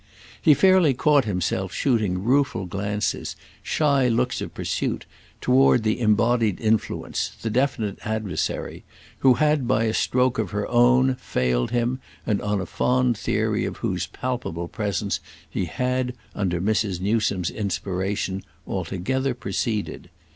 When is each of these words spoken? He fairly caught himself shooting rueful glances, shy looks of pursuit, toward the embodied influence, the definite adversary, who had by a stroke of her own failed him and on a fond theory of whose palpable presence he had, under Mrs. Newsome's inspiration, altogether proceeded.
He 0.41 0.55
fairly 0.55 0.95
caught 0.95 1.25
himself 1.25 1.71
shooting 1.71 2.23
rueful 2.23 2.65
glances, 2.65 3.35
shy 3.61 4.07
looks 4.07 4.41
of 4.41 4.51
pursuit, 4.51 5.05
toward 5.41 5.83
the 5.83 5.99
embodied 5.99 6.59
influence, 6.59 7.33
the 7.39 7.51
definite 7.51 7.99
adversary, 8.03 8.83
who 9.19 9.35
had 9.35 9.67
by 9.67 9.83
a 9.83 9.93
stroke 9.93 10.39
of 10.39 10.49
her 10.49 10.67
own 10.69 11.17
failed 11.17 11.69
him 11.69 11.99
and 12.25 12.41
on 12.41 12.59
a 12.59 12.65
fond 12.65 13.15
theory 13.15 13.63
of 13.63 13.77
whose 13.85 14.07
palpable 14.07 14.67
presence 14.67 15.19
he 15.47 15.65
had, 15.65 16.15
under 16.33 16.59
Mrs. 16.59 16.99
Newsome's 16.99 17.51
inspiration, 17.51 18.43
altogether 18.65 19.35
proceeded. 19.35 20.09